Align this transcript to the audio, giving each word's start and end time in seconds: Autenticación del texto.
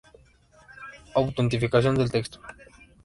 Autenticación 1.13 1.93
del 1.93 2.09
texto. 2.09 2.39